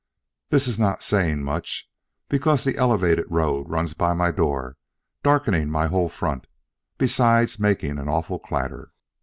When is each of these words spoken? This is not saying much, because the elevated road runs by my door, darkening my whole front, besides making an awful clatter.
This 0.49 0.67
is 0.67 0.79
not 0.79 1.03
saying 1.03 1.43
much, 1.43 1.87
because 2.27 2.63
the 2.63 2.75
elevated 2.75 3.27
road 3.29 3.69
runs 3.69 3.93
by 3.93 4.13
my 4.13 4.31
door, 4.31 4.75
darkening 5.21 5.69
my 5.69 5.85
whole 5.85 6.09
front, 6.09 6.47
besides 6.97 7.59
making 7.59 7.99
an 7.99 8.09
awful 8.09 8.39
clatter. 8.39 8.93